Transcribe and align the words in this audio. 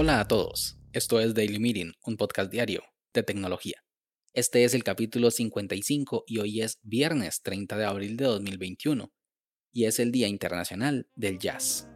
Hola 0.00 0.20
a 0.20 0.28
todos, 0.28 0.78
esto 0.92 1.18
es 1.18 1.34
Daily 1.34 1.58
Meeting, 1.58 1.92
un 2.04 2.16
podcast 2.16 2.52
diario 2.52 2.84
de 3.12 3.24
tecnología. 3.24 3.82
Este 4.32 4.62
es 4.62 4.74
el 4.74 4.84
capítulo 4.84 5.32
55 5.32 6.22
y 6.26 6.38
hoy 6.38 6.60
es 6.60 6.78
viernes 6.82 7.42
30 7.42 7.76
de 7.76 7.84
abril 7.84 8.16
de 8.16 8.26
2021 8.26 9.12
y 9.72 9.86
es 9.86 9.98
el 9.98 10.12
Día 10.12 10.28
Internacional 10.28 11.08
del 11.16 11.38
Jazz. 11.40 11.88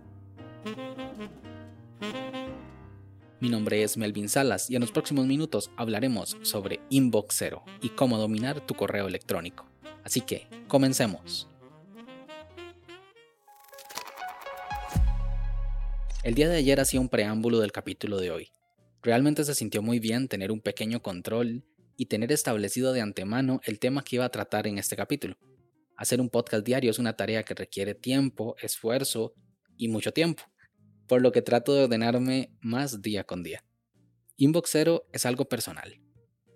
Mi 3.39 3.49
nombre 3.49 3.83
es 3.85 3.97
Melvin 3.97 4.29
Salas 4.29 4.69
y 4.71 4.75
en 4.75 4.81
los 4.81 4.91
próximos 4.91 5.27
minutos 5.27 5.71
hablaremos 5.77 6.37
sobre 6.43 6.81
Inbox 6.91 7.37
Zero 7.37 7.63
y 7.81 7.91
cómo 7.91 8.19
dominar 8.19 8.67
tu 8.67 8.75
correo 8.75 9.07
electrónico. 9.07 9.69
Así 10.03 10.23
que, 10.23 10.49
comencemos. 10.67 11.52
El 16.23 16.37
día 16.37 16.49
de 16.49 16.57
ayer 16.57 16.79
hacía 16.79 17.01
un 17.01 17.09
preámbulo 17.09 17.59
del 17.59 17.73
capítulo 17.73 18.21
de 18.21 18.31
hoy. 18.31 18.53
Realmente 19.03 19.43
se 19.43 19.57
sintió 19.57 19.83
muy 19.83 19.99
bien 19.99 20.29
tener 20.29 20.53
un 20.53 20.61
pequeño 20.61 21.03
control 21.03 21.65
y 21.97 22.07
tener 22.07 22.31
establecido 22.31 22.93
de 22.93 23.01
antemano 23.01 23.61
el 23.65 23.81
tema 23.81 24.05
que 24.05 24.17
iba 24.17 24.25
a 24.25 24.31
tratar 24.31 24.69
en 24.69 24.79
este 24.79 24.95
capítulo. 24.95 25.37
Hacer 25.97 26.21
un 26.21 26.31
podcast 26.31 26.65
diario 26.65 26.93
es 26.93 27.01
una 27.01 27.17
tarea 27.17 27.43
que 27.43 27.55
requiere 27.55 27.97
tiempo, 27.97 28.55
esfuerzo 28.63 29.35
y 29.77 29.89
mucho 29.89 30.13
tiempo, 30.13 30.45
por 31.09 31.21
lo 31.21 31.33
que 31.33 31.43
trato 31.43 31.75
de 31.75 31.85
ordenarme 31.85 32.53
más 32.61 33.03
día 33.03 33.25
con 33.25 33.43
día. 33.43 33.65
Inbox 34.37 34.71
Zero 34.71 35.09
es 35.13 35.27
algo 35.27 35.49
personal, 35.49 36.01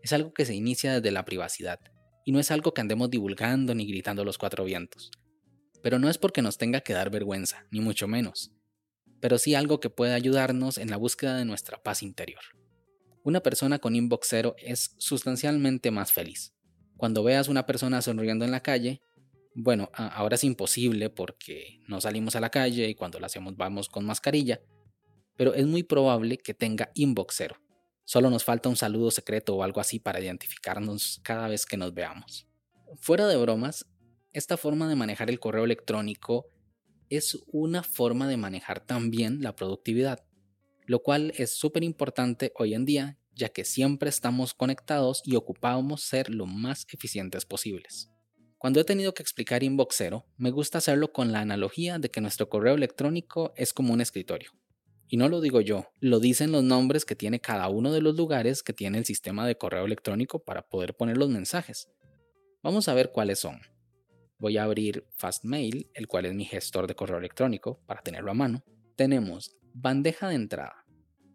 es 0.00 0.12
algo 0.12 0.32
que 0.32 0.44
se 0.44 0.54
inicia 0.54 0.94
desde 0.94 1.10
la 1.10 1.24
privacidad, 1.24 1.80
y 2.24 2.30
no 2.30 2.38
es 2.38 2.52
algo 2.52 2.72
que 2.72 2.82
andemos 2.82 3.10
divulgando 3.10 3.74
ni 3.74 3.84
gritando 3.88 4.24
los 4.24 4.38
cuatro 4.38 4.64
vientos. 4.64 5.10
Pero 5.82 5.98
no 5.98 6.08
es 6.08 6.18
porque 6.18 6.40
nos 6.40 6.56
tenga 6.56 6.82
que 6.82 6.92
dar 6.92 7.10
vergüenza, 7.10 7.66
ni 7.72 7.80
mucho 7.80 8.06
menos 8.06 8.55
pero 9.20 9.38
sí 9.38 9.54
algo 9.54 9.80
que 9.80 9.90
puede 9.90 10.14
ayudarnos 10.14 10.78
en 10.78 10.90
la 10.90 10.96
búsqueda 10.96 11.36
de 11.36 11.44
nuestra 11.44 11.82
paz 11.82 12.02
interior. 12.02 12.42
Una 13.22 13.40
persona 13.40 13.78
con 13.78 13.96
inbox 13.96 14.28
cero 14.28 14.54
es 14.58 14.94
sustancialmente 14.98 15.90
más 15.90 16.12
feliz. 16.12 16.54
Cuando 16.96 17.22
veas 17.24 17.48
una 17.48 17.66
persona 17.66 18.00
sonriendo 18.00 18.44
en 18.44 18.52
la 18.52 18.62
calle, 18.62 19.02
bueno, 19.54 19.90
ahora 19.94 20.36
es 20.36 20.44
imposible 20.44 21.10
porque 21.10 21.80
no 21.88 22.00
salimos 22.00 22.36
a 22.36 22.40
la 22.40 22.50
calle 22.50 22.88
y 22.88 22.94
cuando 22.94 23.18
lo 23.18 23.26
hacemos 23.26 23.56
vamos 23.56 23.88
con 23.88 24.04
mascarilla, 24.04 24.60
pero 25.36 25.54
es 25.54 25.66
muy 25.66 25.82
probable 25.82 26.38
que 26.38 26.54
tenga 26.54 26.90
inbox 26.94 27.34
cero. 27.36 27.56
Solo 28.04 28.30
nos 28.30 28.44
falta 28.44 28.68
un 28.68 28.76
saludo 28.76 29.10
secreto 29.10 29.56
o 29.56 29.62
algo 29.62 29.80
así 29.80 29.98
para 29.98 30.20
identificarnos 30.20 31.20
cada 31.24 31.48
vez 31.48 31.66
que 31.66 31.76
nos 31.76 31.92
veamos. 31.92 32.46
Fuera 33.00 33.26
de 33.26 33.36
bromas, 33.36 33.86
esta 34.32 34.56
forma 34.56 34.88
de 34.88 34.94
manejar 34.94 35.30
el 35.30 35.40
correo 35.40 35.64
electrónico 35.64 36.46
es 37.10 37.38
una 37.52 37.82
forma 37.82 38.28
de 38.28 38.36
manejar 38.36 38.84
también 38.84 39.42
la 39.42 39.54
productividad, 39.56 40.24
lo 40.86 41.02
cual 41.02 41.32
es 41.36 41.56
súper 41.56 41.84
importante 41.84 42.52
hoy 42.56 42.74
en 42.74 42.84
día 42.84 43.18
ya 43.36 43.50
que 43.50 43.64
siempre 43.64 44.08
estamos 44.08 44.54
conectados 44.54 45.22
y 45.24 45.36
ocupamos 45.36 46.02
ser 46.02 46.30
lo 46.30 46.46
más 46.46 46.86
eficientes 46.90 47.44
posibles. 47.44 48.10
Cuando 48.56 48.80
he 48.80 48.84
tenido 48.84 49.12
que 49.12 49.22
explicar 49.22 49.62
Inboxero, 49.62 50.26
me 50.38 50.50
gusta 50.50 50.78
hacerlo 50.78 51.12
con 51.12 51.30
la 51.30 51.40
analogía 51.40 51.98
de 51.98 52.10
que 52.10 52.22
nuestro 52.22 52.48
correo 52.48 52.74
electrónico 52.74 53.52
es 53.54 53.74
como 53.74 53.92
un 53.92 54.00
escritorio. 54.00 54.52
Y 55.08 55.18
no 55.18 55.28
lo 55.28 55.40
digo 55.40 55.60
yo, 55.60 55.90
lo 56.00 56.18
dicen 56.18 56.50
los 56.50 56.64
nombres 56.64 57.04
que 57.04 57.14
tiene 57.14 57.38
cada 57.38 57.68
uno 57.68 57.92
de 57.92 58.00
los 58.00 58.16
lugares 58.16 58.62
que 58.62 58.72
tiene 58.72 58.98
el 58.98 59.04
sistema 59.04 59.46
de 59.46 59.56
correo 59.56 59.84
electrónico 59.84 60.42
para 60.42 60.62
poder 60.62 60.96
poner 60.96 61.18
los 61.18 61.28
mensajes. 61.28 61.88
Vamos 62.62 62.88
a 62.88 62.94
ver 62.94 63.12
cuáles 63.12 63.38
son 63.38 63.60
voy 64.38 64.56
a 64.56 64.64
abrir 64.64 65.06
Fastmail, 65.16 65.90
el 65.94 66.06
cual 66.06 66.26
es 66.26 66.34
mi 66.34 66.44
gestor 66.44 66.86
de 66.86 66.94
correo 66.94 67.18
electrónico, 67.18 67.80
para 67.86 68.02
tenerlo 68.02 68.30
a 68.30 68.34
mano. 68.34 68.64
Tenemos 68.96 69.56
bandeja 69.72 70.28
de 70.28 70.36
entrada, 70.36 70.84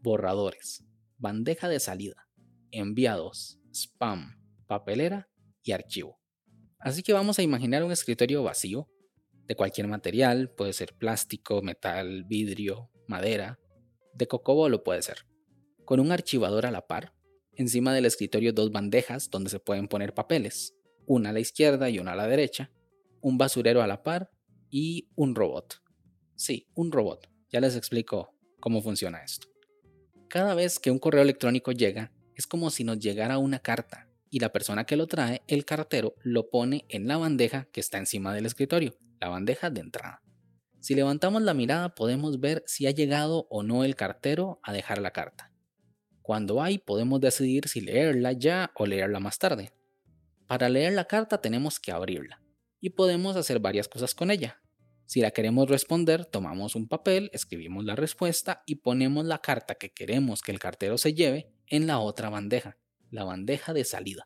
borradores, 0.01 0.83
bandeja 1.17 1.69
de 1.69 1.79
salida, 1.79 2.27
enviados, 2.71 3.59
spam, 3.73 4.37
papelera 4.67 5.29
y 5.63 5.71
archivo. 5.71 6.19
Así 6.79 7.03
que 7.03 7.13
vamos 7.13 7.37
a 7.37 7.43
imaginar 7.43 7.83
un 7.83 7.91
escritorio 7.91 8.43
vacío, 8.43 8.89
de 9.47 9.55
cualquier 9.55 9.87
material, 9.87 10.49
puede 10.49 10.73
ser 10.73 10.93
plástico, 10.95 11.61
metal, 11.61 12.23
vidrio, 12.23 12.89
madera, 13.07 13.59
de 14.13 14.27
cocobo 14.27 14.69
lo 14.69 14.83
puede 14.83 15.01
ser, 15.01 15.25
con 15.85 15.99
un 15.99 16.11
archivador 16.11 16.65
a 16.65 16.71
la 16.71 16.87
par, 16.87 17.13
encima 17.53 17.93
del 17.93 18.05
escritorio 18.05 18.53
dos 18.53 18.71
bandejas 18.71 19.29
donde 19.29 19.49
se 19.49 19.59
pueden 19.59 19.87
poner 19.87 20.13
papeles, 20.13 20.73
una 21.05 21.29
a 21.29 21.33
la 21.33 21.39
izquierda 21.39 21.89
y 21.89 21.99
una 21.99 22.13
a 22.13 22.15
la 22.15 22.27
derecha, 22.27 22.71
un 23.21 23.37
basurero 23.37 23.81
a 23.81 23.87
la 23.87 24.03
par 24.03 24.31
y 24.69 25.09
un 25.15 25.35
robot. 25.35 25.81
Sí, 26.35 26.67
un 26.73 26.91
robot. 26.91 27.29
Ya 27.51 27.59
les 27.59 27.75
explico 27.75 28.33
cómo 28.59 28.81
funciona 28.81 29.23
esto. 29.23 29.47
Cada 30.27 30.55
vez 30.55 30.79
que 30.79 30.91
un 30.91 30.99
correo 30.99 31.21
electrónico 31.21 31.71
llega, 31.71 32.11
es 32.35 32.47
como 32.47 32.69
si 32.69 32.83
nos 32.83 32.99
llegara 32.99 33.37
una 33.37 33.59
carta 33.59 34.07
y 34.29 34.39
la 34.39 34.53
persona 34.53 34.85
que 34.85 34.95
lo 34.95 35.07
trae, 35.07 35.41
el 35.47 35.65
cartero, 35.65 36.15
lo 36.23 36.49
pone 36.49 36.85
en 36.87 37.07
la 37.07 37.17
bandeja 37.17 37.67
que 37.73 37.81
está 37.81 37.97
encima 37.97 38.33
del 38.33 38.45
escritorio, 38.45 38.97
la 39.19 39.27
bandeja 39.27 39.69
de 39.69 39.81
entrada. 39.81 40.21
Si 40.79 40.95
levantamos 40.95 41.41
la 41.41 41.53
mirada 41.53 41.93
podemos 41.93 42.39
ver 42.39 42.63
si 42.65 42.87
ha 42.87 42.91
llegado 42.91 43.45
o 43.49 43.61
no 43.61 43.83
el 43.83 43.95
cartero 43.95 44.59
a 44.63 44.71
dejar 44.71 44.99
la 44.99 45.11
carta. 45.11 45.51
Cuando 46.21 46.61
hay 46.61 46.77
podemos 46.77 47.19
decidir 47.19 47.67
si 47.67 47.81
leerla 47.81 48.31
ya 48.31 48.71
o 48.75 48.85
leerla 48.85 49.19
más 49.19 49.37
tarde. 49.37 49.73
Para 50.47 50.69
leer 50.69 50.93
la 50.93 51.05
carta 51.05 51.41
tenemos 51.41 51.79
que 51.79 51.91
abrirla 51.91 52.41
y 52.81 52.89
podemos 52.89 53.37
hacer 53.37 53.59
varias 53.59 53.87
cosas 53.87 54.13
con 54.13 54.31
ella. 54.31 54.61
Si 55.05 55.21
la 55.21 55.31
queremos 55.31 55.69
responder, 55.69 56.25
tomamos 56.25 56.75
un 56.75 56.87
papel, 56.87 57.29
escribimos 57.33 57.85
la 57.85 57.95
respuesta 57.95 58.63
y 58.65 58.75
ponemos 58.75 59.25
la 59.25 59.39
carta 59.39 59.75
que 59.75 59.93
queremos 59.93 60.41
que 60.41 60.51
el 60.51 60.59
cartero 60.59 60.97
se 60.97 61.13
lleve 61.13 61.51
en 61.67 61.85
la 61.87 61.99
otra 61.99 62.29
bandeja, 62.29 62.77
la 63.09 63.23
bandeja 63.23 63.73
de 63.73 63.83
salida, 63.83 64.25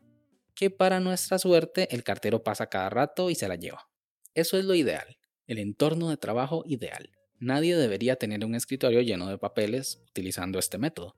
que 0.53 0.69
para 0.69 0.99
nuestra 0.99 1.37
suerte 1.37 1.93
el 1.93 2.03
cartero 2.03 2.43
pasa 2.43 2.69
cada 2.69 2.89
rato 2.89 3.29
y 3.29 3.35
se 3.35 3.47
la 3.47 3.55
lleva. 3.55 3.89
Eso 4.33 4.57
es 4.57 4.65
lo 4.65 4.75
ideal, 4.75 5.17
el 5.47 5.57
entorno 5.57 6.09
de 6.09 6.17
trabajo 6.17 6.63
ideal. 6.65 7.09
Nadie 7.39 7.75
debería 7.75 8.15
tener 8.15 8.45
un 8.45 8.55
escritorio 8.55 9.01
lleno 9.01 9.27
de 9.27 9.37
papeles 9.37 10.01
utilizando 10.09 10.59
este 10.59 10.77
método. 10.77 11.15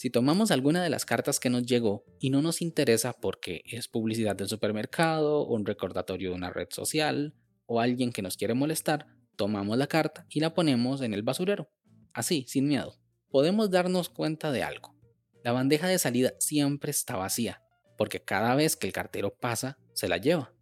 Si 0.00 0.08
tomamos 0.08 0.50
alguna 0.50 0.82
de 0.82 0.88
las 0.88 1.04
cartas 1.04 1.38
que 1.38 1.50
nos 1.50 1.66
llegó 1.66 2.06
y 2.18 2.30
no 2.30 2.40
nos 2.40 2.62
interesa 2.62 3.12
porque 3.12 3.60
es 3.66 3.86
publicidad 3.86 4.34
del 4.34 4.48
supermercado, 4.48 5.46
un 5.46 5.66
recordatorio 5.66 6.30
de 6.30 6.36
una 6.36 6.48
red 6.48 6.68
social 6.70 7.34
o 7.66 7.80
alguien 7.80 8.10
que 8.10 8.22
nos 8.22 8.38
quiere 8.38 8.54
molestar, 8.54 9.08
tomamos 9.36 9.76
la 9.76 9.88
carta 9.88 10.24
y 10.30 10.40
la 10.40 10.54
ponemos 10.54 11.02
en 11.02 11.12
el 11.12 11.22
basurero. 11.22 11.68
Así, 12.14 12.46
sin 12.48 12.66
miedo. 12.66 12.98
Podemos 13.28 13.70
darnos 13.70 14.08
cuenta 14.08 14.52
de 14.52 14.62
algo. 14.62 14.96
La 15.44 15.52
bandeja 15.52 15.86
de 15.86 15.98
salida 15.98 16.32
siempre 16.38 16.92
está 16.92 17.16
vacía, 17.16 17.62
porque 17.98 18.22
cada 18.22 18.54
vez 18.54 18.76
que 18.76 18.86
el 18.86 18.94
cartero 18.94 19.36
pasa, 19.38 19.76
se 19.92 20.08
la 20.08 20.16
lleva. 20.16 20.54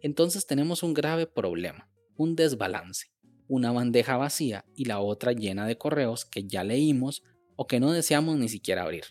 Entonces 0.00 0.48
tenemos 0.48 0.82
un 0.82 0.94
grave 0.94 1.28
problema, 1.28 1.88
un 2.16 2.34
desbalance. 2.34 3.12
Una 3.46 3.70
bandeja 3.70 4.16
vacía 4.16 4.64
y 4.74 4.86
la 4.86 4.98
otra 4.98 5.30
llena 5.30 5.64
de 5.64 5.78
correos 5.78 6.24
que 6.24 6.48
ya 6.48 6.64
leímos 6.64 7.22
o 7.56 7.66
que 7.66 7.80
no 7.80 7.92
deseamos 7.92 8.36
ni 8.36 8.48
siquiera 8.48 8.82
abrir. 8.82 9.04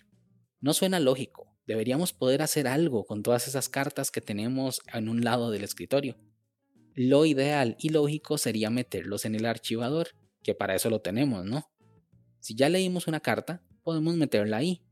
No 0.59 0.73
suena 0.73 0.99
lógico. 0.99 1.53
Deberíamos 1.65 2.13
poder 2.13 2.41
hacer 2.41 2.67
algo 2.67 3.05
con 3.05 3.23
todas 3.23 3.47
esas 3.47 3.69
cartas 3.69 4.11
que 4.11 4.21
tenemos 4.21 4.81
en 4.93 5.07
un 5.09 5.23
lado 5.23 5.51
del 5.51 5.63
escritorio. 5.63 6.17
Lo 6.93 7.25
ideal 7.25 7.75
y 7.79 7.89
lógico 7.89 8.37
sería 8.37 8.69
meterlos 8.69 9.25
en 9.25 9.35
el 9.35 9.45
archivador, 9.45 10.09
que 10.43 10.53
para 10.53 10.75
eso 10.75 10.89
lo 10.89 11.01
tenemos, 11.01 11.45
¿no? 11.45 11.71
Si 12.39 12.55
ya 12.55 12.69
leímos 12.69 13.07
una 13.07 13.21
carta, 13.21 13.63
podemos 13.83 14.15
meterla 14.15 14.57
ahí. 14.57 14.83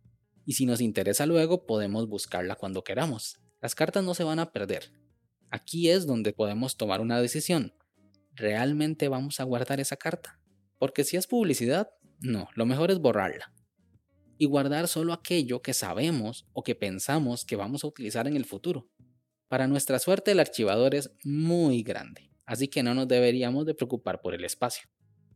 Y 0.45 0.53
si 0.53 0.65
nos 0.65 0.81
interesa 0.81 1.25
luego, 1.25 1.65
podemos 1.65 2.07
buscarla 2.07 2.55
cuando 2.55 2.83
queramos. 2.83 3.39
Las 3.61 3.75
cartas 3.75 4.03
no 4.03 4.13
se 4.13 4.23
van 4.23 4.39
a 4.39 4.51
perder. 4.51 4.91
Aquí 5.51 5.89
es 5.89 6.07
donde 6.07 6.33
podemos 6.33 6.77
tomar 6.77 7.01
una 7.01 7.21
decisión. 7.21 7.73
¿Realmente 8.33 9.09
vamos 9.09 9.39
a 9.39 9.43
guardar 9.43 9.79
esa 9.79 9.97
carta? 9.97 10.39
Porque 10.79 11.03
si 11.03 11.17
es 11.17 11.27
publicidad, 11.27 11.91
no, 12.21 12.49
lo 12.53 12.67
mejor 12.67 12.91
es 12.91 12.99
borrarla. 12.99 13.51
Y 14.37 14.45
guardar 14.45 14.87
solo 14.87 15.11
aquello 15.11 15.61
que 15.61 15.73
sabemos 15.73 16.47
o 16.53 16.63
que 16.63 16.75
pensamos 16.75 17.45
que 17.45 17.55
vamos 17.55 17.83
a 17.83 17.87
utilizar 17.87 18.27
en 18.27 18.35
el 18.35 18.45
futuro. 18.45 18.87
Para 19.47 19.67
nuestra 19.67 19.97
suerte 19.97 20.31
el 20.31 20.39
archivador 20.39 20.93
es 20.93 21.11
muy 21.23 21.81
grande, 21.81 22.31
así 22.45 22.67
que 22.67 22.83
no 22.83 22.93
nos 22.93 23.07
deberíamos 23.07 23.65
de 23.65 23.73
preocupar 23.73 24.21
por 24.21 24.35
el 24.35 24.45
espacio. 24.45 24.87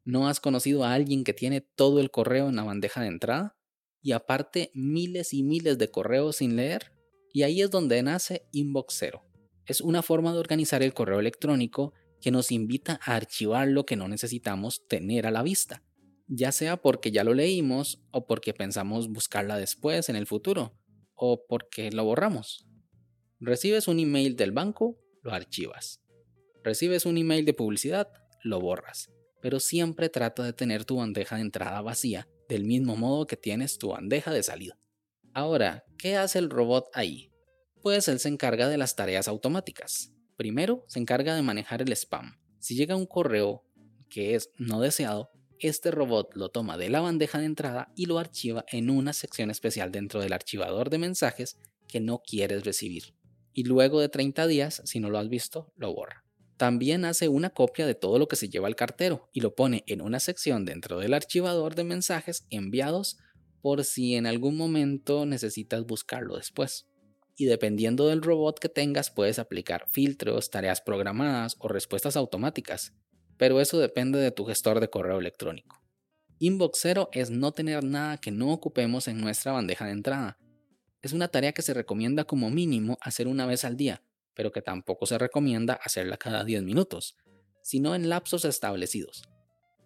¿No 0.04 0.28
has 0.28 0.40
conocido 0.40 0.84
a 0.84 0.94
alguien 0.94 1.24
que 1.24 1.34
tiene 1.34 1.62
todo 1.62 2.00
el 2.00 2.12
correo 2.12 2.50
en 2.50 2.56
la 2.56 2.64
bandeja 2.64 3.02
de 3.02 3.08
entrada? 3.08 3.58
Y 4.04 4.12
aparte 4.12 4.70
miles 4.76 5.34
y 5.34 5.42
miles 5.42 5.80
de 5.80 5.90
correos 5.90 6.38
sin 6.38 6.56
leer. 6.56 6.92
Y 7.34 7.42
ahí 7.42 7.62
es 7.64 7.72
donde 7.72 8.04
nace 8.04 8.48
Inbox 8.52 8.96
Zero. 9.00 9.26
Es 9.66 9.82
una 9.82 10.04
forma 10.04 10.32
de 10.32 10.38
organizar 10.38 10.84
el 10.84 10.94
correo 10.94 11.20
electrónico 11.20 11.94
que 12.22 12.30
nos 12.30 12.52
invita 12.52 13.00
a 13.04 13.16
archivar 13.16 13.68
lo 13.68 13.86
que 13.86 13.96
no 13.96 14.08
necesitamos 14.08 14.86
tener 14.88 15.26
a 15.26 15.32
la 15.32 15.42
vista 15.42 15.84
ya 16.28 16.52
sea 16.52 16.78
porque 16.78 17.12
ya 17.12 17.24
lo 17.24 17.34
leímos 17.34 18.02
o 18.12 18.26
porque 18.28 18.54
pensamos 18.54 19.10
buscarla 19.10 19.58
después 19.58 20.10
en 20.10 20.16
el 20.16 20.28
futuro 20.28 20.78
o 21.16 21.46
porque 21.48 21.92
lo 21.92 22.04
borramos. 22.04 22.66
Recibes 23.40 23.88
un 23.88 24.00
email 24.00 24.36
del 24.36 24.52
banco, 24.52 24.98
lo 25.22 25.34
archivas. 25.34 26.02
Recibes 26.64 27.06
un 27.06 27.18
email 27.18 27.46
de 27.46 27.54
publicidad, 27.54 28.08
lo 28.44 28.60
borras. 28.60 29.12
Pero 29.42 29.60
siempre 29.60 30.10
trata 30.10 30.44
de 30.44 30.54
tener 30.54 30.86
tu 30.86 30.98
bandeja 30.98 31.36
de 31.36 31.44
entrada 31.44 31.82
vacía, 31.82 32.28
del 32.50 32.64
mismo 32.64 32.96
modo 32.96 33.28
que 33.28 33.38
tienes 33.38 33.78
tu 33.78 33.90
bandeja 33.90 34.34
de 34.34 34.44
salida. 34.44 34.78
Ahora, 35.34 35.84
¿qué 35.98 36.16
hace 36.16 36.40
el 36.40 36.50
robot 36.50 36.88
ahí? 36.94 37.32
Pues 37.82 38.08
él 38.08 38.20
se 38.20 38.30
encarga 38.30 38.68
de 38.68 38.78
las 38.78 38.96
tareas 38.96 39.28
automáticas. 39.28 40.12
Primero, 40.38 40.86
se 40.88 41.00
encarga 41.00 41.36
de 41.36 41.42
manejar 41.42 41.82
el 41.82 41.92
spam. 41.92 42.40
Si 42.60 42.76
llega 42.76 42.96
un 42.96 43.06
correo 43.06 43.64
que 44.10 44.36
es 44.36 44.50
no 44.58 44.82
deseado, 44.82 45.30
este 45.60 45.92
robot 45.92 46.36
lo 46.36 46.50
toma 46.50 46.78
de 46.78 46.90
la 46.90 47.02
bandeja 47.02 47.40
de 47.40 47.46
entrada 47.46 47.92
y 47.96 48.06
lo 48.06 48.20
archiva 48.20 48.66
en 48.72 48.90
una 48.90 49.14
sección 49.14 49.52
especial 49.52 49.92
dentro 49.92 50.22
del 50.22 50.34
archivador 50.34 50.90
de 50.90 50.98
mensajes 50.98 51.58
que 51.88 52.00
no 52.00 52.22
quieres 52.26 52.66
recibir. 52.66 53.16
Y 53.54 53.64
luego 53.64 54.02
de 54.02 54.10
30 54.10 54.48
días, 54.48 54.82
si 54.86 55.00
no 55.00 55.10
lo 55.10 55.18
has 55.18 55.30
visto, 55.30 55.72
lo 55.78 55.94
borra. 55.94 56.26
También 56.58 57.06
hace 57.06 57.28
una 57.28 57.50
copia 57.50 57.86
de 57.86 57.96
todo 57.96 58.20
lo 58.20 58.28
que 58.28 58.36
se 58.36 58.50
lleva 58.50 58.68
al 58.68 58.76
cartero 58.76 59.30
y 59.34 59.42
lo 59.42 59.56
pone 59.56 59.84
en 59.88 60.02
una 60.02 60.20
sección 60.20 60.66
dentro 60.66 61.00
del 61.00 61.14
archivador 61.14 61.76
de 61.76 61.84
mensajes 61.84 62.46
enviados 62.50 63.18
por 63.62 63.84
si 63.84 64.16
en 64.16 64.26
algún 64.26 64.56
momento 64.56 65.26
necesitas 65.26 65.86
buscarlo 65.86 66.38
después. 66.38 66.88
Y 67.36 67.46
dependiendo 67.46 68.08
del 68.08 68.22
robot 68.22 68.60
que 68.60 68.70
tengas 68.70 69.12
puedes 69.12 69.40
aplicar 69.40 69.88
filtros, 69.90 70.50
tareas 70.50 70.82
programadas 70.82 71.58
o 71.60 71.68
respuestas 71.68 72.16
automáticas 72.16 72.94
pero 73.38 73.60
eso 73.62 73.80
depende 73.80 74.20
de 74.20 74.32
tu 74.32 74.46
gestor 74.46 74.80
de 74.80 74.90
correo 74.90 75.20
electrónico. 75.20 75.82
Inbox 76.40 76.80
0 76.82 77.10
es 77.14 77.30
no 77.30 77.54
tener 77.54 77.84
nada 77.84 78.18
que 78.18 78.32
no 78.32 78.52
ocupemos 78.52 79.08
en 79.08 79.22
nuestra 79.22 79.54
bandeja 79.54 79.86
de 79.86 79.92
entrada. 79.92 80.38
Es 81.02 81.14
una 81.14 81.30
tarea 81.30 81.54
que 81.54 81.62
se 81.62 81.74
recomienda 81.74 82.26
como 82.26 82.50
mínimo 82.50 82.98
hacer 83.00 83.28
una 83.28 83.46
vez 83.46 83.64
al 83.64 83.78
día, 83.78 84.02
pero 84.34 84.52
que 84.52 84.62
tampoco 84.62 85.06
se 85.06 85.18
recomienda 85.18 85.74
hacerla 85.76 86.18
cada 86.18 86.44
10 86.44 86.64
minutos, 86.64 87.16
sino 87.64 87.96
en 87.96 88.10
lapsos 88.10 88.44
establecidos, 88.44 89.24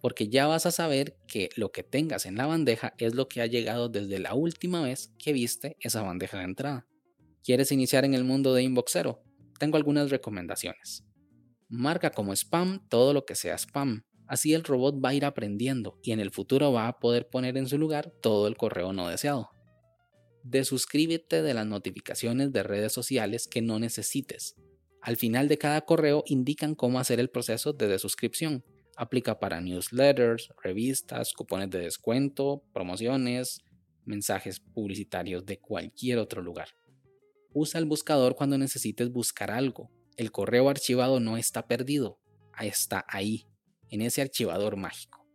porque 0.01 0.27
ya 0.27 0.47
vas 0.47 0.65
a 0.65 0.71
saber 0.71 1.17
que 1.27 1.49
lo 1.55 1.71
que 1.71 1.83
tengas 1.83 2.25
en 2.25 2.35
la 2.35 2.47
bandeja 2.47 2.93
es 2.97 3.13
lo 3.13 3.27
que 3.27 3.41
ha 3.41 3.45
llegado 3.45 3.89
desde 3.89 4.19
la 4.19 4.33
última 4.33 4.81
vez 4.81 5.13
que 5.19 5.33
viste 5.33 5.77
esa 5.79 6.01
bandeja 6.01 6.39
de 6.39 6.45
entrada. 6.45 6.87
¿Quieres 7.43 7.71
iniciar 7.71 8.05
en 8.05 8.15
el 8.15 8.23
mundo 8.23 8.53
de 8.53 8.63
Inbox 8.63 8.91
0? 8.93 9.21
Tengo 9.59 9.77
algunas 9.77 10.09
recomendaciones. 10.09 11.03
Marca 11.71 12.09
como 12.09 12.33
spam 12.33 12.79
todo 12.89 13.13
lo 13.13 13.25
que 13.25 13.35
sea 13.35 13.55
spam. 13.55 14.03
Así 14.25 14.55
el 14.55 14.63
robot 14.63 15.03
va 15.05 15.09
a 15.09 15.13
ir 15.13 15.23
aprendiendo 15.23 15.99
y 16.01 16.13
en 16.13 16.19
el 16.19 16.31
futuro 16.31 16.73
va 16.73 16.87
a 16.87 16.99
poder 16.99 17.29
poner 17.29 17.57
en 17.57 17.67
su 17.67 17.77
lugar 17.77 18.11
todo 18.21 18.47
el 18.47 18.57
correo 18.57 18.91
no 18.91 19.07
deseado. 19.07 19.51
Desuscríbete 20.43 21.43
de 21.43 21.53
las 21.53 21.67
notificaciones 21.67 22.51
de 22.51 22.63
redes 22.63 22.91
sociales 22.91 23.47
que 23.47 23.61
no 23.61 23.77
necesites. 23.77 24.55
Al 25.03 25.15
final 25.15 25.47
de 25.47 25.59
cada 25.59 25.81
correo 25.81 26.23
indican 26.25 26.73
cómo 26.73 26.99
hacer 26.99 27.19
el 27.19 27.29
proceso 27.29 27.71
de 27.71 27.87
desuscripción. 27.87 28.65
Aplica 28.97 29.39
para 29.39 29.61
newsletters, 29.61 30.49
revistas, 30.63 31.33
cupones 31.33 31.69
de 31.69 31.81
descuento, 31.81 32.63
promociones, 32.73 33.59
mensajes 34.05 34.59
publicitarios 34.59 35.45
de 35.45 35.59
cualquier 35.59 36.17
otro 36.17 36.41
lugar. 36.41 36.69
Usa 37.53 37.79
el 37.79 37.85
buscador 37.85 38.35
cuando 38.35 38.57
necesites 38.57 39.11
buscar 39.11 39.51
algo 39.51 39.91
el 40.17 40.31
correo 40.31 40.69
archivado 40.69 41.19
no 41.19 41.37
está 41.37 41.67
perdido, 41.67 42.19
está 42.59 43.05
ahí, 43.07 43.45
en 43.89 44.01
ese 44.01 44.21
archivador 44.21 44.75
mágico. 44.75 45.25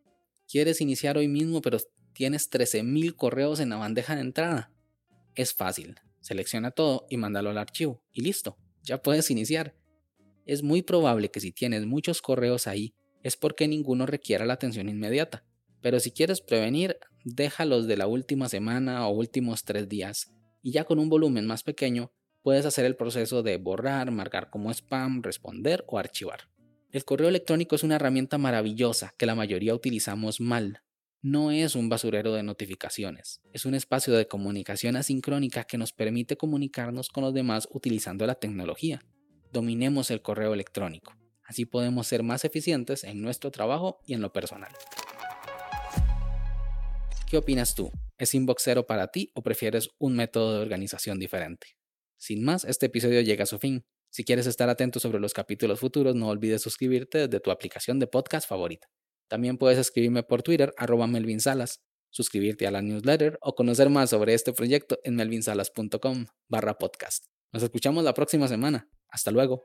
¿Quieres 0.48 0.80
iniciar 0.80 1.16
hoy 1.16 1.28
mismo 1.28 1.60
pero 1.60 1.78
tienes 2.12 2.50
13.000 2.50 3.16
correos 3.16 3.60
en 3.60 3.70
la 3.70 3.76
bandeja 3.76 4.14
de 4.14 4.20
entrada? 4.20 4.72
Es 5.34 5.54
fácil, 5.54 5.96
selecciona 6.20 6.70
todo 6.70 7.06
y 7.08 7.16
mándalo 7.16 7.50
al 7.50 7.58
archivo 7.58 8.02
y 8.12 8.22
listo, 8.22 8.58
ya 8.82 9.02
puedes 9.02 9.30
iniciar. 9.30 9.74
Es 10.46 10.62
muy 10.62 10.82
probable 10.82 11.30
que 11.30 11.40
si 11.40 11.52
tienes 11.52 11.86
muchos 11.86 12.20
correos 12.20 12.66
ahí 12.66 12.94
es 13.22 13.36
porque 13.36 13.66
ninguno 13.66 14.06
requiera 14.06 14.44
la 14.44 14.54
atención 14.54 14.88
inmediata, 14.88 15.44
pero 15.80 15.98
si 15.98 16.10
quieres 16.10 16.42
prevenir, 16.42 16.98
déjalos 17.24 17.86
de 17.86 17.96
la 17.96 18.06
última 18.06 18.48
semana 18.48 19.08
o 19.08 19.12
últimos 19.12 19.64
tres 19.64 19.88
días 19.88 20.30
y 20.62 20.72
ya 20.72 20.84
con 20.84 20.98
un 20.98 21.08
volumen 21.08 21.46
más 21.46 21.62
pequeño 21.62 22.12
puedes 22.44 22.66
hacer 22.66 22.84
el 22.84 22.94
proceso 22.94 23.42
de 23.42 23.56
borrar, 23.56 24.10
marcar 24.10 24.50
como 24.50 24.70
spam, 24.70 25.22
responder 25.22 25.82
o 25.88 25.98
archivar. 25.98 26.40
El 26.92 27.06
correo 27.06 27.30
electrónico 27.30 27.74
es 27.74 27.82
una 27.82 27.96
herramienta 27.96 28.36
maravillosa 28.36 29.14
que 29.16 29.24
la 29.24 29.34
mayoría 29.34 29.74
utilizamos 29.74 30.42
mal. 30.42 30.82
No 31.22 31.50
es 31.50 31.74
un 31.74 31.88
basurero 31.88 32.34
de 32.34 32.42
notificaciones, 32.42 33.40
es 33.54 33.64
un 33.64 33.74
espacio 33.74 34.12
de 34.12 34.28
comunicación 34.28 34.94
asincrónica 34.94 35.64
que 35.64 35.78
nos 35.78 35.94
permite 35.94 36.36
comunicarnos 36.36 37.08
con 37.08 37.24
los 37.24 37.32
demás 37.32 37.66
utilizando 37.72 38.26
la 38.26 38.34
tecnología. 38.34 39.02
Dominemos 39.50 40.10
el 40.10 40.20
correo 40.20 40.52
electrónico, 40.52 41.16
así 41.44 41.64
podemos 41.64 42.06
ser 42.06 42.22
más 42.22 42.44
eficientes 42.44 43.04
en 43.04 43.22
nuestro 43.22 43.50
trabajo 43.52 44.00
y 44.06 44.12
en 44.12 44.20
lo 44.20 44.34
personal. 44.34 44.70
¿Qué 47.26 47.38
opinas 47.38 47.74
tú? 47.74 47.90
¿Es 48.18 48.34
Inboxero 48.34 48.86
para 48.86 49.08
ti 49.08 49.32
o 49.32 49.42
prefieres 49.42 49.92
un 49.98 50.14
método 50.14 50.52
de 50.52 50.60
organización 50.60 51.18
diferente? 51.18 51.78
Sin 52.24 52.42
más, 52.42 52.64
este 52.64 52.86
episodio 52.86 53.20
llega 53.20 53.42
a 53.42 53.46
su 53.46 53.58
fin. 53.58 53.84
Si 54.08 54.24
quieres 54.24 54.46
estar 54.46 54.70
atento 54.70 54.98
sobre 54.98 55.20
los 55.20 55.34
capítulos 55.34 55.78
futuros, 55.78 56.16
no 56.16 56.28
olvides 56.28 56.62
suscribirte 56.62 57.18
desde 57.18 57.38
tu 57.38 57.50
aplicación 57.50 57.98
de 57.98 58.06
podcast 58.06 58.48
favorita. 58.48 58.88
También 59.28 59.58
puedes 59.58 59.76
escribirme 59.78 60.22
por 60.22 60.42
Twitter, 60.42 60.72
arroba 60.78 61.06
Melvin 61.06 61.38
Salas, 61.38 61.82
suscribirte 62.08 62.66
a 62.66 62.70
la 62.70 62.80
newsletter 62.80 63.36
o 63.42 63.54
conocer 63.54 63.90
más 63.90 64.08
sobre 64.08 64.32
este 64.32 64.54
proyecto 64.54 65.00
en 65.04 65.16
melvinsalas.com 65.16 66.24
barra 66.48 66.78
podcast. 66.78 67.26
Nos 67.52 67.62
escuchamos 67.62 68.02
la 68.02 68.14
próxima 68.14 68.48
semana. 68.48 68.88
Hasta 69.10 69.30
luego. 69.30 69.64